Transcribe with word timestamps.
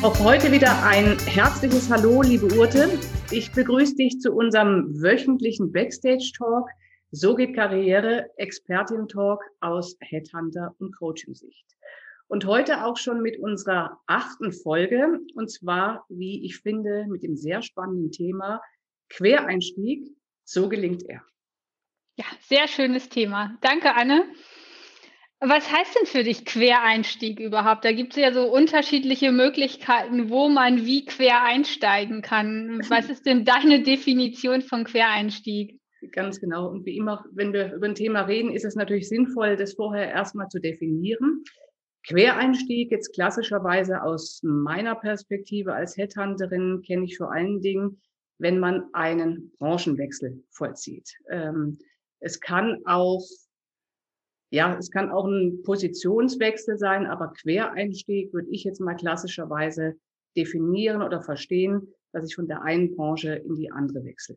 Auch 0.00 0.16
heute 0.20 0.52
wieder 0.52 0.84
ein 0.84 1.18
herzliches 1.26 1.90
Hallo, 1.90 2.22
liebe 2.22 2.46
Urte. 2.56 2.88
Ich 3.32 3.50
begrüße 3.50 3.96
dich 3.96 4.20
zu 4.20 4.32
unserem 4.32 5.02
wöchentlichen 5.02 5.72
Backstage-Talk. 5.72 6.70
So 7.10 7.34
geht 7.34 7.56
Karriere, 7.56 8.30
Expertin-Talk 8.36 9.42
aus 9.60 9.96
Headhunter 9.98 10.72
und 10.78 10.96
Coaching-Sicht. 10.96 11.66
Und 12.28 12.46
heute 12.46 12.84
auch 12.84 12.96
schon 12.96 13.22
mit 13.22 13.40
unserer 13.40 13.98
achten 14.06 14.52
Folge. 14.52 15.18
Und 15.34 15.50
zwar, 15.50 16.06
wie 16.08 16.44
ich 16.44 16.58
finde, 16.58 17.06
mit 17.08 17.24
dem 17.24 17.36
sehr 17.36 17.60
spannenden 17.62 18.12
Thema 18.12 18.62
Quereinstieg. 19.08 20.06
So 20.44 20.68
gelingt 20.68 21.02
er. 21.08 21.24
Ja, 22.14 22.26
sehr 22.42 22.68
schönes 22.68 23.08
Thema. 23.08 23.58
Danke, 23.62 23.96
Anne. 23.96 24.26
Was 25.40 25.70
heißt 25.70 25.94
denn 25.94 26.06
für 26.06 26.24
dich 26.24 26.44
Quereinstieg 26.44 27.38
überhaupt? 27.38 27.84
Da 27.84 27.92
gibt 27.92 28.16
es 28.16 28.22
ja 28.22 28.32
so 28.32 28.52
unterschiedliche 28.52 29.30
Möglichkeiten, 29.30 30.30
wo 30.30 30.48
man 30.48 30.84
wie 30.84 31.04
quer 31.04 31.44
einsteigen 31.44 32.22
kann. 32.22 32.80
Was 32.88 33.08
ist 33.08 33.24
denn 33.24 33.44
deine 33.44 33.84
Definition 33.84 34.62
von 34.62 34.84
Quereinstieg? 34.84 35.78
Ganz 36.12 36.40
genau. 36.40 36.68
Und 36.68 36.86
wie 36.86 36.96
immer, 36.96 37.24
wenn 37.32 37.52
wir 37.52 37.72
über 37.72 37.86
ein 37.86 37.94
Thema 37.94 38.22
reden, 38.22 38.50
ist 38.50 38.64
es 38.64 38.74
natürlich 38.74 39.08
sinnvoll, 39.08 39.56
das 39.56 39.74
vorher 39.74 40.10
erstmal 40.10 40.48
zu 40.48 40.58
definieren. 40.58 41.44
Quereinstieg 42.06 42.90
jetzt 42.90 43.14
klassischerweise 43.14 44.02
aus 44.02 44.40
meiner 44.42 44.94
Perspektive 44.96 45.74
als 45.74 45.96
Headhunterin 45.96 46.82
kenne 46.84 47.04
ich 47.04 47.16
vor 47.16 47.32
allen 47.32 47.60
Dingen, 47.60 48.00
wenn 48.38 48.58
man 48.58 48.84
einen 48.92 49.52
Branchenwechsel 49.58 50.42
vollzieht. 50.50 51.10
Ähm, 51.30 51.78
es 52.20 52.40
kann 52.40 52.78
auch 52.86 53.24
ja, 54.50 54.76
es 54.78 54.90
kann 54.90 55.10
auch 55.10 55.26
ein 55.26 55.62
Positionswechsel 55.62 56.78
sein, 56.78 57.06
aber 57.06 57.32
Quereinstieg 57.32 58.32
würde 58.32 58.48
ich 58.50 58.64
jetzt 58.64 58.80
mal 58.80 58.94
klassischerweise 58.94 59.94
definieren 60.36 61.02
oder 61.02 61.22
verstehen, 61.22 61.92
dass 62.12 62.26
ich 62.26 62.34
von 62.34 62.48
der 62.48 62.62
einen 62.62 62.94
Branche 62.94 63.34
in 63.34 63.54
die 63.54 63.70
andere 63.70 64.04
wechsle. 64.04 64.36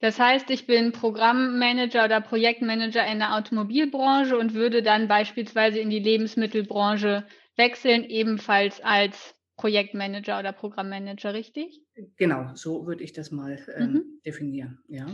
Das 0.00 0.18
heißt, 0.18 0.50
ich 0.50 0.66
bin 0.66 0.92
Programmmanager 0.92 2.04
oder 2.04 2.20
Projektmanager 2.20 3.06
in 3.06 3.18
der 3.18 3.36
Automobilbranche 3.36 4.36
und 4.36 4.54
würde 4.54 4.82
dann 4.82 5.08
beispielsweise 5.08 5.78
in 5.78 5.88
die 5.88 5.98
Lebensmittelbranche 5.98 7.26
wechseln, 7.56 8.04
ebenfalls 8.04 8.82
als 8.82 9.34
Projektmanager 9.56 10.40
oder 10.40 10.52
Programmmanager, 10.52 11.32
richtig? 11.32 11.80
Genau, 12.16 12.50
so 12.54 12.86
würde 12.86 13.04
ich 13.04 13.12
das 13.12 13.30
mal 13.30 13.58
ähm, 13.76 13.92
mhm. 13.92 14.20
definieren. 14.26 14.78
Ja. 14.88 15.06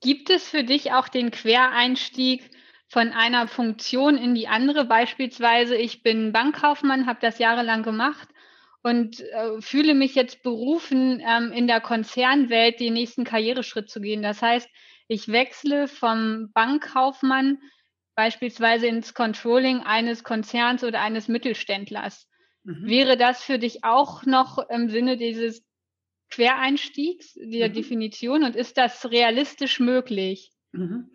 Gibt 0.00 0.30
es 0.30 0.48
für 0.48 0.64
dich 0.64 0.92
auch 0.92 1.08
den 1.08 1.30
Quereinstieg 1.30 2.50
von 2.88 3.12
einer 3.12 3.48
Funktion 3.48 4.16
in 4.16 4.34
die 4.34 4.48
andere. 4.48 4.84
Beispielsweise, 4.84 5.76
ich 5.76 6.02
bin 6.02 6.32
Bankkaufmann, 6.32 7.06
habe 7.06 7.18
das 7.20 7.38
jahrelang 7.38 7.82
gemacht 7.82 8.28
und 8.82 9.20
äh, 9.20 9.60
fühle 9.60 9.94
mich 9.94 10.14
jetzt 10.14 10.42
berufen, 10.42 11.22
ähm, 11.26 11.52
in 11.52 11.66
der 11.66 11.80
Konzernwelt 11.80 12.80
den 12.80 12.92
nächsten 12.92 13.24
Karriereschritt 13.24 13.88
zu 13.88 14.00
gehen. 14.00 14.22
Das 14.22 14.42
heißt, 14.42 14.68
ich 15.08 15.28
wechsle 15.28 15.88
vom 15.88 16.50
Bankkaufmann 16.52 17.58
beispielsweise 18.14 18.86
ins 18.86 19.14
Controlling 19.14 19.80
eines 19.80 20.22
Konzerns 20.22 20.84
oder 20.84 21.00
eines 21.00 21.28
Mittelständlers. 21.28 22.28
Mhm. 22.62 22.86
Wäre 22.86 23.16
das 23.16 23.42
für 23.42 23.58
dich 23.58 23.84
auch 23.84 24.24
noch 24.24 24.58
im 24.70 24.88
Sinne 24.88 25.16
dieses 25.16 25.64
Quereinstiegs, 26.30 27.34
dieser 27.34 27.68
mhm. 27.68 27.74
Definition 27.74 28.44
und 28.44 28.56
ist 28.56 28.76
das 28.76 29.10
realistisch 29.10 29.80
möglich? 29.80 30.52
Mhm. 30.72 31.10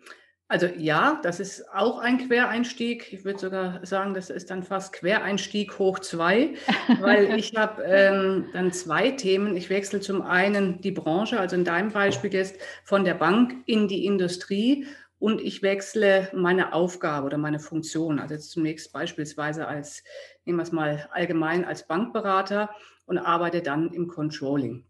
Also 0.50 0.66
ja, 0.66 1.20
das 1.22 1.38
ist 1.38 1.72
auch 1.72 2.00
ein 2.00 2.26
Quereinstieg. 2.26 3.12
Ich 3.12 3.24
würde 3.24 3.38
sogar 3.38 3.86
sagen, 3.86 4.14
das 4.14 4.30
ist 4.30 4.50
dann 4.50 4.64
fast 4.64 4.92
Quereinstieg 4.92 5.78
hoch 5.78 6.00
zwei, 6.00 6.54
weil 7.00 7.38
ich 7.38 7.54
habe 7.54 7.84
ähm, 7.84 8.46
dann 8.52 8.72
zwei 8.72 9.12
Themen. 9.12 9.56
Ich 9.56 9.70
wechsle 9.70 10.00
zum 10.00 10.22
einen 10.22 10.80
die 10.80 10.90
Branche, 10.90 11.38
also 11.38 11.54
in 11.54 11.64
deinem 11.64 11.92
Beispiel 11.92 12.34
jetzt 12.34 12.56
von 12.82 13.04
der 13.04 13.14
Bank 13.14 13.54
in 13.66 13.86
die 13.86 14.04
Industrie 14.04 14.88
und 15.20 15.40
ich 15.40 15.62
wechsle 15.62 16.28
meine 16.34 16.72
Aufgabe 16.72 17.26
oder 17.26 17.38
meine 17.38 17.60
Funktion. 17.60 18.18
Also 18.18 18.34
jetzt 18.34 18.50
zunächst 18.50 18.92
beispielsweise 18.92 19.68
als, 19.68 20.02
nehmen 20.44 20.58
wir 20.58 20.64
es 20.64 20.72
mal 20.72 21.08
allgemein 21.12 21.64
als 21.64 21.86
Bankberater 21.86 22.70
und 23.06 23.18
arbeite 23.18 23.62
dann 23.62 23.92
im 23.92 24.08
Controlling. 24.08 24.84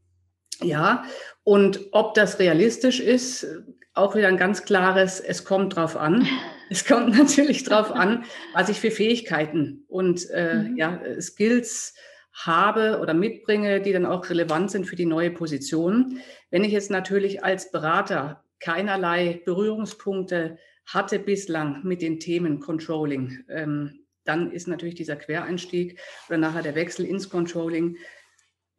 Ja, 0.62 1.04
und 1.44 1.88
ob 1.92 2.14
das 2.14 2.38
realistisch 2.38 3.00
ist, 3.00 3.46
auch 3.94 4.14
wieder 4.14 4.28
ein 4.28 4.36
ganz 4.36 4.64
klares, 4.64 5.20
es 5.20 5.44
kommt 5.44 5.76
drauf 5.76 5.96
an. 5.96 6.26
Es 6.72 6.84
kommt 6.84 7.18
natürlich 7.18 7.64
drauf 7.64 7.90
an, 7.90 8.22
was 8.54 8.68
ich 8.68 8.78
für 8.78 8.92
Fähigkeiten 8.92 9.82
und 9.88 10.30
äh, 10.30 10.54
mhm. 10.54 10.76
ja, 10.76 11.00
Skills 11.20 11.96
habe 12.32 13.00
oder 13.00 13.12
mitbringe, 13.12 13.80
die 13.80 13.92
dann 13.92 14.06
auch 14.06 14.30
relevant 14.30 14.70
sind 14.70 14.86
für 14.86 14.94
die 14.94 15.04
neue 15.04 15.32
Position. 15.32 16.20
Wenn 16.48 16.62
ich 16.62 16.70
jetzt 16.70 16.88
natürlich 16.88 17.42
als 17.42 17.72
Berater 17.72 18.44
keinerlei 18.60 19.42
Berührungspunkte 19.44 20.58
hatte 20.86 21.18
bislang 21.18 21.80
mit 21.82 22.02
den 22.02 22.20
Themen 22.20 22.60
Controlling, 22.60 23.44
ähm, 23.48 24.06
dann 24.24 24.52
ist 24.52 24.68
natürlich 24.68 24.94
dieser 24.94 25.16
Quereinstieg 25.16 25.98
oder 26.28 26.38
nachher 26.38 26.62
der 26.62 26.76
Wechsel 26.76 27.04
ins 27.04 27.28
Controlling 27.30 27.96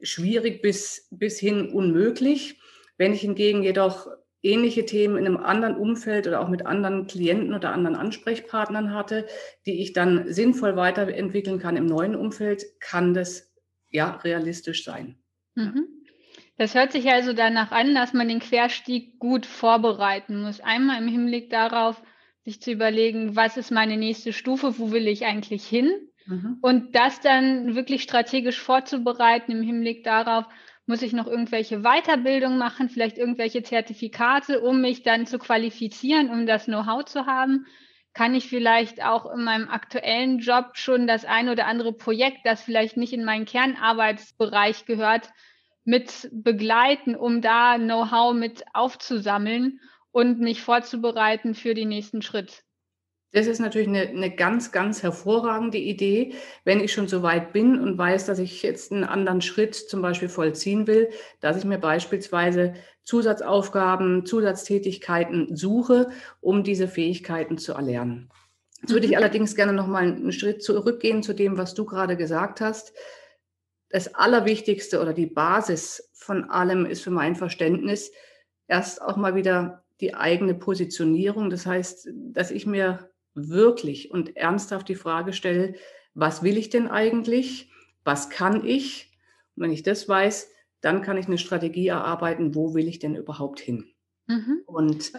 schwierig 0.01 0.61
bis, 0.61 1.07
bis 1.11 1.39
hin 1.39 1.69
unmöglich. 1.71 2.59
Wenn 2.97 3.13
ich 3.13 3.21
hingegen 3.21 3.63
jedoch 3.63 4.07
ähnliche 4.43 4.85
Themen 4.85 5.17
in 5.17 5.25
einem 5.25 5.37
anderen 5.37 5.75
Umfeld 5.75 6.27
oder 6.27 6.41
auch 6.41 6.49
mit 6.49 6.65
anderen 6.65 7.07
Klienten 7.07 7.53
oder 7.53 7.71
anderen 7.71 7.95
Ansprechpartnern 7.95 8.93
hatte, 8.93 9.27
die 9.65 9.81
ich 9.81 9.93
dann 9.93 10.31
sinnvoll 10.33 10.75
weiterentwickeln 10.75 11.59
kann 11.59 11.77
im 11.77 11.85
neuen 11.85 12.15
Umfeld, 12.15 12.63
kann 12.79 13.13
das 13.13 13.51
ja 13.89 14.15
realistisch 14.17 14.83
sein. 14.83 15.17
Mhm. 15.55 15.87
Das 16.57 16.75
hört 16.75 16.91
sich 16.91 17.09
also 17.09 17.33
danach 17.33 17.71
an, 17.71 17.95
dass 17.95 18.13
man 18.13 18.27
den 18.27 18.39
Querstieg 18.39 19.19
gut 19.19 19.45
vorbereiten 19.45 20.41
muss. 20.41 20.59
Einmal 20.59 21.01
im 21.01 21.07
Hinblick 21.07 21.49
darauf, 21.49 22.01
sich 22.43 22.61
zu 22.61 22.71
überlegen, 22.71 23.35
was 23.35 23.57
ist 23.57 23.71
meine 23.71 23.97
nächste 23.97 24.33
Stufe, 24.33 24.77
wo 24.79 24.91
will 24.91 25.07
ich 25.07 25.25
eigentlich 25.25 25.65
hin? 25.65 25.91
Mhm. 26.25 26.57
Und 26.61 26.95
das 26.95 27.19
dann 27.19 27.75
wirklich 27.75 28.03
strategisch 28.03 28.59
vorzubereiten 28.59 29.51
im 29.51 29.61
Hinblick 29.61 30.03
darauf, 30.03 30.45
muss 30.85 31.01
ich 31.01 31.13
noch 31.13 31.27
irgendwelche 31.27 31.81
Weiterbildung 31.81 32.57
machen, 32.57 32.89
vielleicht 32.89 33.17
irgendwelche 33.17 33.63
Zertifikate, 33.63 34.61
um 34.61 34.81
mich 34.81 35.03
dann 35.03 35.25
zu 35.25 35.39
qualifizieren, 35.39 36.29
um 36.29 36.45
das 36.45 36.65
Know-how 36.65 37.05
zu 37.05 37.25
haben? 37.25 37.65
Kann 38.13 38.35
ich 38.35 38.49
vielleicht 38.49 39.03
auch 39.03 39.31
in 39.33 39.43
meinem 39.43 39.69
aktuellen 39.69 40.39
Job 40.39 40.71
schon 40.73 41.07
das 41.07 41.23
ein 41.23 41.47
oder 41.49 41.65
andere 41.67 41.93
Projekt, 41.93 42.39
das 42.43 42.61
vielleicht 42.61 42.97
nicht 42.97 43.13
in 43.13 43.23
meinen 43.23 43.45
Kernarbeitsbereich 43.45 44.85
gehört, 44.85 45.29
mit 45.85 46.29
begleiten, 46.31 47.15
um 47.15 47.41
da 47.41 47.77
Know-how 47.77 48.33
mit 48.33 48.63
aufzusammeln 48.73 49.79
und 50.11 50.39
mich 50.39 50.61
vorzubereiten 50.61 51.55
für 51.55 51.73
den 51.73 51.89
nächsten 51.89 52.21
Schritt? 52.21 52.63
Das 53.33 53.47
ist 53.47 53.59
natürlich 53.59 53.87
eine, 53.87 54.01
eine 54.01 54.35
ganz, 54.35 54.73
ganz 54.73 55.03
hervorragende 55.03 55.77
Idee, 55.77 56.33
wenn 56.65 56.81
ich 56.81 56.91
schon 56.91 57.07
so 57.07 57.23
weit 57.23 57.53
bin 57.53 57.79
und 57.79 57.97
weiß, 57.97 58.25
dass 58.25 58.39
ich 58.39 58.61
jetzt 58.61 58.91
einen 58.91 59.05
anderen 59.05 59.41
Schritt 59.41 59.73
zum 59.75 60.01
Beispiel 60.01 60.27
vollziehen 60.27 60.85
will, 60.85 61.09
dass 61.39 61.57
ich 61.57 61.63
mir 61.63 61.77
beispielsweise 61.77 62.73
Zusatzaufgaben, 63.03 64.25
Zusatztätigkeiten 64.25 65.55
suche, 65.55 66.09
um 66.41 66.63
diese 66.63 66.87
Fähigkeiten 66.89 67.57
zu 67.57 67.73
erlernen. 67.73 68.29
Jetzt 68.81 68.91
würde 68.91 69.05
ich 69.05 69.11
mhm. 69.11 69.17
allerdings 69.17 69.55
gerne 69.55 69.73
noch 69.73 69.87
mal 69.87 70.03
einen 70.03 70.31
Schritt 70.31 70.61
zurückgehen 70.61 71.23
zu 71.23 71.33
dem, 71.33 71.57
was 71.57 71.73
du 71.73 71.85
gerade 71.85 72.17
gesagt 72.17 72.59
hast. 72.59 72.93
Das 73.89 74.13
Allerwichtigste 74.15 75.01
oder 75.01 75.13
die 75.13 75.27
Basis 75.27 76.09
von 76.13 76.49
allem 76.49 76.85
ist 76.85 77.01
für 77.01 77.11
mein 77.11 77.35
Verständnis 77.35 78.11
erst 78.67 79.01
auch 79.01 79.17
mal 79.17 79.35
wieder 79.35 79.83
die 79.99 80.15
eigene 80.15 80.55
Positionierung. 80.55 81.49
Das 81.49 81.65
heißt, 81.65 82.09
dass 82.13 82.51
ich 82.51 82.65
mir 82.65 83.10
wirklich 83.33 84.11
und 84.11 84.35
ernsthaft 84.35 84.89
die 84.89 84.95
Frage 84.95 85.33
stelle, 85.33 85.75
was 86.13 86.43
will 86.43 86.57
ich 86.57 86.69
denn 86.69 86.87
eigentlich? 86.87 87.71
Was 88.03 88.29
kann 88.29 88.65
ich? 88.65 89.11
Und 89.55 89.63
wenn 89.63 89.71
ich 89.71 89.83
das 89.83 90.07
weiß, 90.09 90.49
dann 90.81 91.01
kann 91.01 91.17
ich 91.17 91.27
eine 91.27 91.37
Strategie 91.37 91.87
erarbeiten, 91.87 92.55
wo 92.55 92.73
will 92.73 92.87
ich 92.87 92.99
denn 92.99 93.15
überhaupt 93.15 93.59
hin? 93.59 93.85
Mhm. 94.27 94.63
Und 94.65 95.13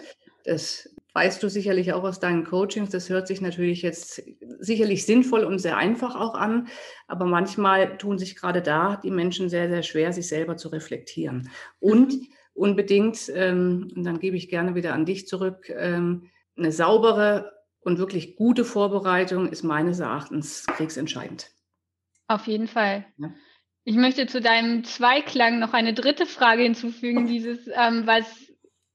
das 0.45 0.93
weißt 1.15 1.43
du 1.43 1.49
sicherlich 1.49 1.93
auch 1.93 2.03
aus 2.05 2.21
deinen 2.21 2.45
Coachings. 2.45 2.91
Das 2.91 3.09
hört 3.09 3.29
sich 3.29 3.41
natürlich 3.41 3.83
jetzt 3.83 4.23
sicherlich 4.59 5.07
sinnvoll 5.07 5.45
und 5.45 5.59
sehr 5.59 5.77
einfach 5.77 6.17
auch 6.17 6.35
an, 6.35 6.69
aber 7.07 7.27
manchmal 7.27 7.99
tun 7.99 8.19
sich 8.19 8.35
gerade 8.35 8.63
da 8.63 8.97
die 8.97 9.11
Menschen 9.11 9.49
sehr, 9.49 9.69
sehr 9.69 9.83
schwer, 9.83 10.13
sich 10.13 10.27
selber 10.27 10.57
zu 10.57 10.69
reflektieren. 10.69 11.51
Und 11.79 12.13
mhm. 12.13 12.27
unbedingt, 12.55 13.31
ähm, 13.35 13.93
und 13.95 14.05
dann 14.05 14.19
gebe 14.19 14.37
ich 14.37 14.49
gerne 14.49 14.75
wieder 14.75 14.95
an 14.95 15.05
dich 15.05 15.29
zurück, 15.29 15.71
ähm, 15.75 16.31
eine 16.57 16.73
saubere 16.73 17.53
und 17.83 17.99
wirklich 17.99 18.37
gute 18.37 18.65
Vorbereitung 18.65 19.49
ist 19.49 19.63
meines 19.63 20.01
Erachtens 20.01 20.67
kriegsentscheidend. 20.67 21.51
Auf 22.29 22.47
jeden 22.47 22.69
Fall. 22.69 23.05
Ja. 23.19 23.33
Ich 23.85 23.97
möchte 23.97 24.27
zu 24.27 24.41
deinem 24.41 24.85
Zweiklang 24.85 25.59
noch 25.59 25.73
eine 25.73 25.93
dritte 25.93 26.27
Frage 26.27 26.63
hinzufügen, 26.63 27.27
dieses, 27.27 27.69
ähm, 27.75 28.07
was 28.07 28.25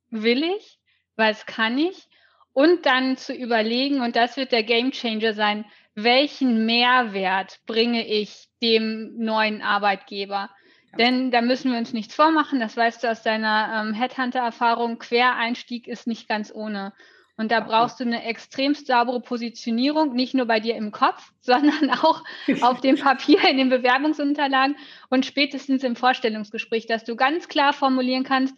will 0.10 0.44
ich, 0.44 0.80
was 1.16 1.46
kann 1.46 1.78
ich? 1.78 2.08
Und 2.54 2.86
dann 2.86 3.18
zu 3.18 3.34
überlegen, 3.34 4.02
und 4.02 4.16
das 4.16 4.38
wird 4.38 4.52
der 4.52 4.64
Game 4.64 4.92
Changer 4.92 5.34
sein, 5.34 5.66
welchen 5.94 6.66
Mehrwert 6.66 7.60
bringe 7.66 8.08
ich 8.08 8.48
dem 8.62 9.18
neuen 9.18 9.62
Arbeitgeber? 9.62 10.50
Denn 10.98 11.32
da 11.32 11.42
müssen 11.42 11.72
wir 11.72 11.78
uns 11.78 11.94
nichts 11.94 12.16
vormachen, 12.16 12.60
das 12.60 12.78
weißt 12.78 13.04
du 13.04 13.12
aus 13.12 13.22
deiner 13.22 13.84
ähm, 13.84 13.94
Headhunter-Erfahrung, 13.94 15.00
Quereinstieg 15.00 15.88
ist 15.88 16.08
nicht 16.08 16.28
ganz 16.28 16.52
ohne. 16.54 16.94
Und 17.38 17.52
da 17.52 17.60
brauchst 17.60 18.00
du 18.00 18.04
eine 18.04 18.24
extremst 18.26 18.88
saubere 18.88 19.22
Positionierung, 19.22 20.14
nicht 20.14 20.34
nur 20.34 20.48
bei 20.48 20.60
dir 20.60 20.76
im 20.76 20.92
Kopf, 20.92 21.32
sondern 21.42 21.92
auch 21.92 22.24
auf 22.62 22.82
dem 22.82 22.98
Papier, 22.98 23.48
in 23.48 23.58
den 23.58 23.70
Bewerbungsunterlagen 23.70 24.76
und 25.10 25.26
spätestens 25.26 25.84
im 25.84 25.96
Vorstellungsgespräch, 25.96 26.88
dass 26.88 27.04
du 27.04 27.16
ganz 27.16 27.48
klar 27.48 27.74
formulieren 27.74 28.24
kannst, 28.24 28.58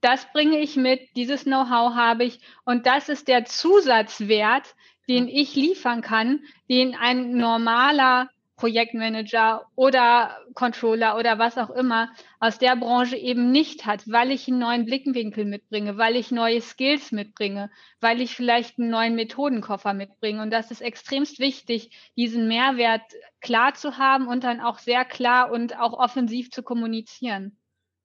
das 0.00 0.30
bringe 0.32 0.58
ich 0.58 0.76
mit, 0.76 1.00
dieses 1.16 1.44
Know-how 1.44 1.94
habe 1.94 2.24
ich. 2.24 2.38
Und 2.64 2.86
das 2.86 3.08
ist 3.08 3.26
der 3.26 3.46
Zusatzwert, 3.46 4.74
den 5.08 5.28
ich 5.28 5.54
liefern 5.54 6.02
kann, 6.02 6.40
den 6.68 6.94
ein 6.94 7.32
normaler 7.32 8.28
Projektmanager 8.56 9.66
oder 9.74 10.38
Controller 10.54 11.16
oder 11.16 11.38
was 11.38 11.58
auch 11.58 11.70
immer 11.70 12.12
aus 12.38 12.58
der 12.58 12.76
Branche 12.76 13.16
eben 13.16 13.50
nicht 13.50 13.84
hat, 13.84 14.02
weil 14.06 14.30
ich 14.30 14.46
einen 14.46 14.60
neuen 14.60 14.84
Blickwinkel 14.84 15.44
mitbringe, 15.44 15.98
weil 15.98 16.14
ich 16.16 16.30
neue 16.30 16.60
Skills 16.60 17.10
mitbringe, 17.10 17.70
weil 18.00 18.20
ich 18.20 18.34
vielleicht 18.34 18.78
einen 18.78 18.90
neuen 18.90 19.16
Methodenkoffer 19.16 19.92
mitbringe. 19.92 20.40
Und 20.40 20.50
das 20.50 20.70
ist 20.70 20.82
extremst 20.82 21.40
wichtig, 21.40 21.90
diesen 22.16 22.46
Mehrwert 22.46 23.02
klar 23.40 23.74
zu 23.74 23.98
haben 23.98 24.28
und 24.28 24.44
dann 24.44 24.60
auch 24.60 24.78
sehr 24.78 25.04
klar 25.04 25.50
und 25.50 25.78
auch 25.78 25.92
offensiv 25.92 26.50
zu 26.50 26.62
kommunizieren. 26.62 27.58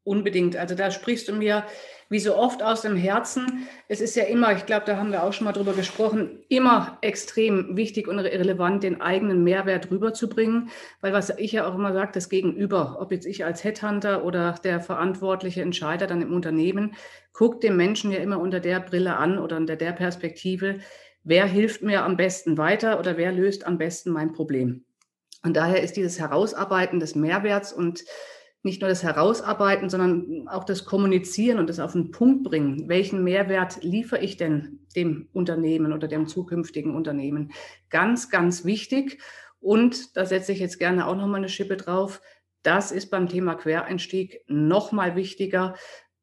Unbedingt. 0.09 0.57
Also 0.57 0.73
da 0.73 0.89
sprichst 0.89 1.27
du 1.27 1.33
mir 1.33 1.65
wie 2.09 2.17
so 2.17 2.35
oft 2.35 2.63
aus 2.63 2.81
dem 2.81 2.95
Herzen. 2.95 3.67
Es 3.87 4.01
ist 4.01 4.15
ja 4.15 4.23
immer, 4.23 4.53
ich 4.53 4.65
glaube, 4.65 4.87
da 4.87 4.97
haben 4.97 5.11
wir 5.11 5.21
auch 5.21 5.33
schon 5.33 5.45
mal 5.45 5.51
drüber 5.51 5.73
gesprochen, 5.73 6.39
immer 6.49 6.97
extrem 7.01 7.77
wichtig 7.77 8.07
und 8.07 8.17
relevant, 8.17 8.81
den 8.81 9.01
eigenen 9.01 9.43
Mehrwert 9.43 9.91
rüberzubringen. 9.91 10.71
Weil 11.01 11.13
was 11.13 11.29
ich 11.37 11.51
ja 11.51 11.67
auch 11.67 11.75
immer 11.75 11.93
sage, 11.93 12.09
das 12.11 12.27
Gegenüber, 12.27 12.97
ob 12.99 13.11
jetzt 13.11 13.27
ich 13.27 13.45
als 13.45 13.63
Headhunter 13.63 14.23
oder 14.23 14.55
der 14.63 14.79
verantwortliche 14.79 15.61
Entscheider 15.61 16.07
dann 16.07 16.23
im 16.23 16.33
Unternehmen, 16.33 16.95
guckt 17.31 17.61
den 17.61 17.77
Menschen 17.77 18.11
ja 18.11 18.17
immer 18.17 18.39
unter 18.39 18.59
der 18.59 18.79
Brille 18.79 19.15
an 19.15 19.37
oder 19.37 19.57
unter 19.57 19.75
der 19.75 19.91
Perspektive, 19.91 20.79
wer 21.23 21.45
hilft 21.45 21.83
mir 21.83 22.03
am 22.03 22.17
besten 22.17 22.57
weiter 22.57 22.99
oder 22.99 23.15
wer 23.15 23.31
löst 23.31 23.67
am 23.67 23.77
besten 23.77 24.09
mein 24.09 24.33
Problem. 24.33 24.85
Und 25.43 25.55
daher 25.55 25.83
ist 25.83 25.97
dieses 25.97 26.19
Herausarbeiten 26.19 26.99
des 26.99 27.13
Mehrwerts 27.13 27.71
und 27.71 28.03
nicht 28.61 28.81
nur 28.81 28.89
das 28.89 29.03
Herausarbeiten, 29.03 29.89
sondern 29.89 30.47
auch 30.49 30.65
das 30.65 30.83
Kommunizieren 30.85 31.59
und 31.59 31.69
das 31.69 31.79
auf 31.79 31.93
den 31.93 32.11
Punkt 32.11 32.43
bringen. 32.43 32.89
Welchen 32.89 33.23
Mehrwert 33.23 33.81
liefere 33.83 34.21
ich 34.21 34.37
denn 34.37 34.79
dem 34.95 35.29
Unternehmen 35.31 35.93
oder 35.93 36.07
dem 36.07 36.27
zukünftigen 36.27 36.95
Unternehmen? 36.95 37.51
Ganz, 37.89 38.29
ganz 38.29 38.65
wichtig. 38.65 39.19
Und 39.61 40.17
da 40.17 40.25
setze 40.25 40.51
ich 40.51 40.59
jetzt 40.59 40.79
gerne 40.79 41.07
auch 41.07 41.15
nochmal 41.15 41.37
eine 41.37 41.49
Schippe 41.49 41.77
drauf. 41.77 42.21
Das 42.63 42.91
ist 42.91 43.09
beim 43.09 43.29
Thema 43.29 43.55
Quereinstieg 43.55 44.41
nochmal 44.47 45.15
wichtiger, 45.15 45.75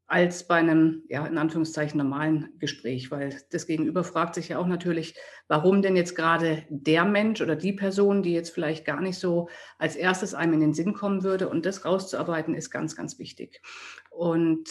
als 0.08 0.46
bei 0.46 0.56
einem, 0.56 1.02
ja, 1.08 1.26
in 1.26 1.36
Anführungszeichen 1.36 1.98
normalen 1.98 2.50
Gespräch, 2.58 3.10
weil 3.10 3.36
das 3.50 3.66
Gegenüber 3.66 4.04
fragt 4.04 4.36
sich 4.36 4.48
ja 4.48 4.58
auch 4.58 4.66
natürlich, 4.66 5.16
warum 5.48 5.82
denn 5.82 5.96
jetzt 5.96 6.14
gerade 6.14 6.64
der 6.68 7.04
Mensch 7.04 7.40
oder 7.40 7.56
die 7.56 7.72
Person, 7.72 8.22
die 8.22 8.32
jetzt 8.32 8.50
vielleicht 8.50 8.84
gar 8.84 9.00
nicht 9.00 9.18
so 9.18 9.48
als 9.78 9.96
erstes 9.96 10.32
einem 10.32 10.54
in 10.54 10.60
den 10.60 10.74
Sinn 10.74 10.94
kommen 10.94 11.24
würde 11.24 11.48
und 11.48 11.66
das 11.66 11.84
rauszuarbeiten, 11.84 12.54
ist 12.54 12.70
ganz, 12.70 12.94
ganz 12.94 13.18
wichtig. 13.18 13.60
Und 14.10 14.68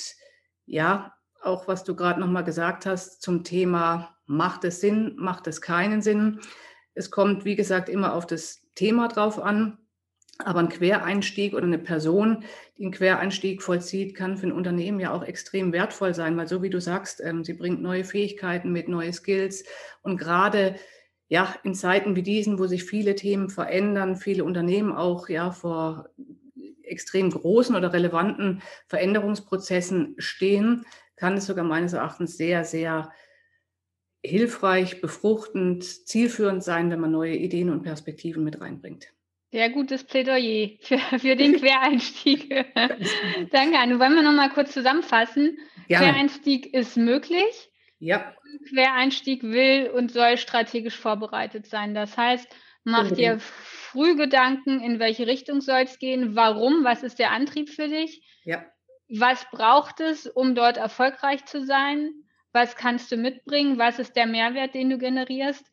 ja, 0.65 1.13
auch 1.41 1.67
was 1.67 1.83
du 1.83 1.95
gerade 1.95 2.19
nochmal 2.19 2.45
gesagt 2.45 2.85
hast 2.85 3.21
zum 3.21 3.43
Thema, 3.43 4.15
macht 4.25 4.63
es 4.63 4.79
Sinn, 4.79 5.15
macht 5.17 5.47
es 5.47 5.61
keinen 5.61 6.01
Sinn? 6.01 6.39
Es 6.93 7.11
kommt, 7.11 7.43
wie 7.43 7.57
gesagt, 7.57 7.89
immer 7.89 8.13
auf 8.13 8.25
das 8.25 8.61
Thema 8.73 9.09
drauf 9.09 9.37
an. 9.39 9.77
Aber 10.37 10.59
ein 10.59 10.69
Quereinstieg 10.69 11.53
oder 11.53 11.63
eine 11.63 11.77
Person, 11.77 12.43
die 12.77 12.83
einen 12.83 12.91
Quereinstieg 12.91 13.61
vollzieht, 13.61 14.15
kann 14.15 14.37
für 14.37 14.47
ein 14.47 14.51
Unternehmen 14.51 14.99
ja 14.99 15.13
auch 15.13 15.23
extrem 15.23 15.71
wertvoll 15.71 16.13
sein, 16.13 16.35
weil 16.35 16.47
so 16.47 16.61
wie 16.61 16.69
du 16.69 16.81
sagst, 16.81 17.21
ähm, 17.21 17.45
sie 17.45 17.53
bringt 17.53 17.81
neue 17.81 18.03
Fähigkeiten 18.03 18.71
mit, 18.71 18.89
neue 18.89 19.13
Skills. 19.13 19.63
Und 20.01 20.17
gerade 20.17 20.75
ja, 21.27 21.55
in 21.63 21.73
Zeiten 21.73 22.15
wie 22.15 22.23
diesen, 22.23 22.59
wo 22.59 22.67
sich 22.67 22.83
viele 22.83 23.15
Themen 23.15 23.49
verändern, 23.49 24.17
viele 24.17 24.43
Unternehmen 24.43 24.91
auch 24.91 25.29
ja 25.29 25.51
vor 25.51 26.09
extrem 26.83 27.31
großen 27.31 27.75
oder 27.75 27.93
relevanten 27.93 28.61
Veränderungsprozessen 28.87 30.15
stehen, 30.17 30.85
kann 31.15 31.37
es 31.37 31.45
sogar 31.45 31.65
meines 31.65 31.93
Erachtens 31.93 32.37
sehr, 32.37 32.63
sehr 32.63 33.11
hilfreich, 34.23 35.01
befruchtend, 35.01 35.83
zielführend 35.83 36.63
sein, 36.63 36.91
wenn 36.91 36.99
man 36.99 37.11
neue 37.11 37.35
Ideen 37.35 37.69
und 37.69 37.83
Perspektiven 37.83 38.43
mit 38.43 38.59
reinbringt. 38.59 39.14
Sehr 39.56 39.69
gutes 39.69 40.04
Plädoyer 40.04 40.72
für, 40.81 40.98
für 40.98 41.38
den 41.38 41.56
Quereinstieg. 41.62 42.50
Danke, 42.50 43.80
Anne. 43.80 44.00
Wollen 44.02 44.16
wir 44.16 44.22
noch 44.22 44.34
mal 44.34 44.50
kurz 44.50 44.74
zusammenfassen? 44.74 45.57
Gerne. 45.88 46.07
Quereinstieg 46.07 46.74
ist 46.74 46.98
möglich. 46.98 47.72
Ja. 48.00 48.36
Quereinstieg 48.68 49.44
will 49.44 49.92
und 49.92 50.12
soll 50.12 50.36
strategisch 50.36 50.98
vorbereitet 50.98 51.68
sein. 51.68 51.96
Das 51.96 52.18
heißt, 52.18 52.54
mach 52.84 53.10
dir 53.12 53.40
früh 53.40 54.18
Gedanken, 54.18 54.81
in 54.81 55.00
welche 55.00 55.25
Richtung 55.25 55.62
soll 55.62 55.84
es 55.84 56.00
gehen, 56.00 56.36
warum, 56.36 56.84
was 56.84 57.02
ist 57.02 57.18
der 57.18 57.31
Antrieb 57.31 57.69
für 57.69 57.88
dich? 57.88 58.28
Ja. 58.44 58.66
Was 59.07 59.50
braucht 59.52 60.02
es, 60.02 60.28
um 60.28 60.56
dort 60.56 60.75
erfolgreich 60.75 61.46
zu 61.46 61.63
sein? 61.63 62.10
Was 62.52 62.75
kannst 62.75 63.10
du 63.10 63.16
mitbringen? 63.16 63.78
Was 63.78 64.00
ist 64.00 64.18
der 64.18 64.25
Mehrwert, 64.25 64.75
den 64.75 64.90
du 64.90 64.98
generierst? 64.98 65.66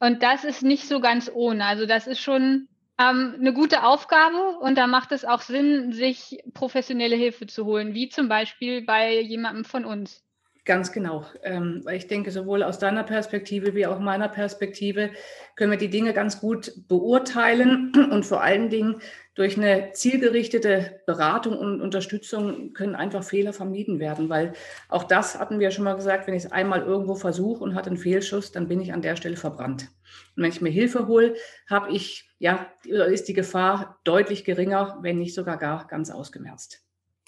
Und 0.00 0.22
das 0.22 0.44
ist 0.44 0.62
nicht 0.62 0.86
so 0.86 1.00
ganz 1.00 1.30
ohne. 1.32 1.64
Also 1.64 1.86
das 1.86 2.06
ist 2.06 2.20
schon 2.20 2.68
ähm, 2.98 3.36
eine 3.38 3.52
gute 3.52 3.84
Aufgabe 3.84 4.58
und 4.60 4.76
da 4.76 4.86
macht 4.86 5.12
es 5.12 5.24
auch 5.24 5.40
Sinn, 5.40 5.92
sich 5.92 6.42
professionelle 6.54 7.16
Hilfe 7.16 7.46
zu 7.46 7.64
holen, 7.64 7.94
wie 7.94 8.08
zum 8.08 8.28
Beispiel 8.28 8.82
bei 8.84 9.20
jemandem 9.20 9.64
von 9.64 9.84
uns. 9.84 10.22
Ganz 10.64 10.92
genau. 10.92 11.26
Ähm, 11.42 11.84
ich 11.90 12.06
denke, 12.06 12.30
sowohl 12.30 12.62
aus 12.62 12.78
deiner 12.78 13.02
Perspektive 13.02 13.74
wie 13.74 13.86
auch 13.86 13.98
meiner 13.98 14.28
Perspektive 14.28 15.10
können 15.56 15.72
wir 15.72 15.78
die 15.78 15.90
Dinge 15.90 16.12
ganz 16.12 16.38
gut 16.38 16.72
beurteilen 16.86 17.92
und 18.12 18.24
vor 18.24 18.42
allen 18.42 18.70
Dingen 18.70 19.00
durch 19.34 19.56
eine 19.56 19.92
zielgerichtete 19.92 21.00
Beratung 21.06 21.56
und 21.56 21.80
Unterstützung 21.80 22.74
können 22.74 22.94
einfach 22.94 23.24
Fehler 23.24 23.52
vermieden 23.52 23.98
werden, 23.98 24.28
weil 24.28 24.52
auch 24.88 25.04
das 25.04 25.38
hatten 25.38 25.58
wir 25.58 25.70
schon 25.70 25.84
mal 25.84 25.94
gesagt, 25.94 26.26
wenn 26.26 26.34
ich 26.34 26.44
es 26.44 26.52
einmal 26.52 26.82
irgendwo 26.82 27.14
versuche 27.14 27.64
und 27.64 27.74
hatte 27.74 27.88
einen 27.88 27.96
Fehlschuss, 27.96 28.52
dann 28.52 28.68
bin 28.68 28.80
ich 28.80 28.92
an 28.92 29.02
der 29.02 29.16
Stelle 29.16 29.36
verbrannt. 29.36 29.88
Und 30.36 30.42
wenn 30.42 30.50
ich 30.50 30.60
mir 30.60 30.70
Hilfe 30.70 31.06
hole, 31.06 31.34
habe 31.68 31.92
ich, 31.92 32.30
ja, 32.38 32.66
ist 32.84 33.28
die 33.28 33.32
Gefahr 33.32 34.00
deutlich 34.04 34.44
geringer, 34.44 34.98
wenn 35.00 35.18
nicht 35.18 35.34
sogar 35.34 35.56
gar 35.56 35.86
ganz 35.86 36.10
ausgemerzt. 36.10 36.82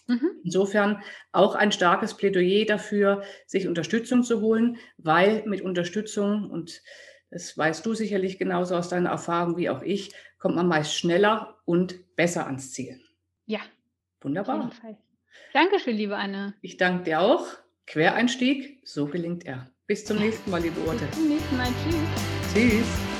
Mhm. 0.06 0.30
Insofern 0.44 1.02
auch 1.32 1.54
ein 1.54 1.72
starkes 1.72 2.14
Plädoyer 2.14 2.66
dafür, 2.66 3.22
sich 3.46 3.66
Unterstützung 3.66 4.22
zu 4.22 4.42
holen, 4.42 4.76
weil 4.98 5.42
mit 5.46 5.62
Unterstützung, 5.62 6.50
und 6.50 6.82
das 7.34 7.58
weißt 7.58 7.84
du 7.84 7.94
sicherlich 7.94 8.38
genauso 8.38 8.76
aus 8.76 8.88
deiner 8.88 9.10
Erfahrung 9.10 9.56
wie 9.56 9.68
auch 9.68 9.82
ich, 9.82 10.14
kommt 10.38 10.54
man 10.54 10.68
meist 10.68 10.94
schneller 10.94 11.56
und 11.64 12.14
besser 12.14 12.46
ans 12.46 12.70
Ziel. 12.70 13.00
Ja. 13.44 13.58
Wunderbar. 14.20 14.58
Auf 14.58 14.62
jeden 14.66 14.76
Fall. 14.76 14.98
Dankeschön, 15.52 15.96
liebe 15.96 16.16
Anne. 16.16 16.54
Ich 16.60 16.76
danke 16.76 17.02
dir 17.02 17.20
auch. 17.20 17.48
Quereinstieg, 17.86 18.80
so 18.84 19.06
gelingt 19.06 19.44
er. 19.46 19.68
Bis 19.88 20.04
zum 20.04 20.18
nächsten 20.18 20.48
Mal, 20.48 20.62
liebe 20.62 20.80
Urte. 20.82 21.06
Bis 21.06 21.16
zum 21.16 21.28
nächsten 21.28 21.56
Mal. 21.56 21.68
Tschüss. 21.82 22.54
Tschüss. 22.54 23.13